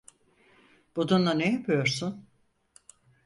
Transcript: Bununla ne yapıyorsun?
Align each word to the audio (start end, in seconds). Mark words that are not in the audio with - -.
Bununla 0.95 1.31
ne 1.33 1.51
yapıyorsun? 1.53 2.25